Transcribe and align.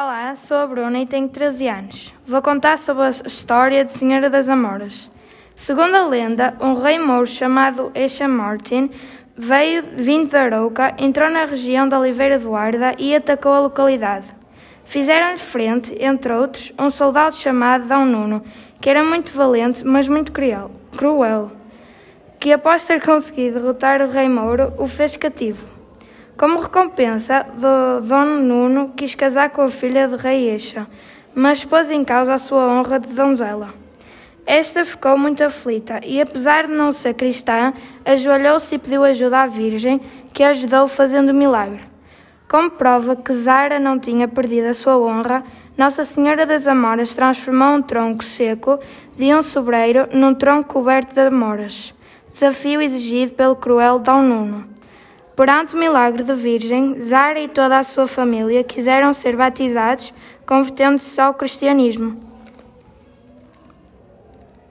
Olá, 0.00 0.32
sou 0.36 0.58
a 0.58 0.64
Bruna 0.64 1.00
e 1.00 1.06
tenho 1.08 1.28
13 1.28 1.66
anos. 1.66 2.14
Vou 2.24 2.40
contar 2.40 2.78
sobre 2.78 3.02
a 3.02 3.10
história 3.10 3.84
de 3.84 3.90
Senhora 3.90 4.30
das 4.30 4.48
Amoras. 4.48 5.10
Segundo 5.56 5.92
a 5.96 6.06
lenda, 6.06 6.56
um 6.60 6.74
rei 6.74 7.00
mouro 7.00 7.26
chamado 7.26 7.90
Esha 7.96 8.28
Martin 8.28 8.90
veio 9.36 9.82
vindo 9.96 10.30
da 10.30 10.42
Arouca, 10.42 10.94
entrou 10.98 11.28
na 11.28 11.44
região 11.46 11.88
da 11.88 11.98
Oliveira 11.98 12.38
do 12.38 12.54
Arda 12.54 12.94
e 12.96 13.12
atacou 13.12 13.52
a 13.52 13.58
localidade. 13.58 14.26
Fizeram-lhe 14.84 15.38
frente, 15.38 15.92
entre 15.98 16.32
outros, 16.32 16.72
um 16.78 16.92
soldado 16.92 17.34
chamado 17.34 17.88
Dom 17.88 18.04
Nuno, 18.04 18.44
que 18.80 18.88
era 18.88 19.02
muito 19.02 19.32
valente, 19.32 19.84
mas 19.84 20.06
muito 20.06 20.30
cruel 20.30 21.50
que 22.38 22.52
após 22.52 22.86
ter 22.86 23.04
conseguido 23.04 23.58
derrotar 23.58 24.00
o 24.00 24.06
rei 24.06 24.28
mouro, 24.28 24.72
o 24.78 24.86
fez 24.86 25.16
cativo. 25.16 25.77
Como 26.38 26.60
recompensa, 26.60 27.44
Dom 28.00 28.24
Nuno 28.24 28.92
quis 28.94 29.16
casar 29.16 29.50
com 29.50 29.62
a 29.62 29.68
filha 29.68 30.06
de 30.06 30.14
Rei 30.14 30.48
Eixa, 30.50 30.86
mas 31.34 31.64
pôs 31.64 31.90
em 31.90 32.04
causa 32.04 32.34
a 32.34 32.38
sua 32.38 32.64
honra 32.64 33.00
de 33.00 33.08
donzela. 33.08 33.74
Esta 34.46 34.84
ficou 34.84 35.18
muito 35.18 35.42
aflita 35.42 35.98
e, 36.04 36.20
apesar 36.20 36.68
de 36.68 36.72
não 36.72 36.92
ser 36.92 37.14
cristã, 37.14 37.72
ajoelhou-se 38.04 38.72
e 38.72 38.78
pediu 38.78 39.02
ajuda 39.02 39.40
à 39.40 39.46
Virgem, 39.46 40.00
que 40.32 40.44
a 40.44 40.50
ajudou 40.50 40.86
fazendo 40.86 41.30
o 41.30 41.34
milagre. 41.34 41.80
Como 42.48 42.70
prova 42.70 43.16
que 43.16 43.32
Zara 43.32 43.80
não 43.80 43.98
tinha 43.98 44.28
perdido 44.28 44.68
a 44.68 44.74
sua 44.74 44.96
honra, 44.96 45.42
Nossa 45.76 46.04
Senhora 46.04 46.46
das 46.46 46.68
Amoras 46.68 47.14
transformou 47.14 47.74
um 47.74 47.82
tronco 47.82 48.22
seco 48.22 48.78
de 49.16 49.34
um 49.34 49.42
sobreiro 49.42 50.08
num 50.12 50.34
tronco 50.34 50.74
coberto 50.74 51.16
de 51.16 51.20
amoras, 51.20 51.92
desafio 52.30 52.80
exigido 52.80 53.32
pelo 53.32 53.56
cruel 53.56 53.98
Dom 53.98 54.22
Nuno. 54.22 54.77
Perante 55.38 55.76
o 55.76 55.78
milagre 55.78 56.24
da 56.24 56.34
Virgem, 56.34 57.00
Zara 57.00 57.38
e 57.38 57.46
toda 57.46 57.78
a 57.78 57.84
sua 57.84 58.08
família 58.08 58.64
quiseram 58.64 59.12
ser 59.12 59.36
batizados, 59.36 60.12
convertendo-se 60.44 61.20
ao 61.20 61.32
cristianismo. 61.32 62.27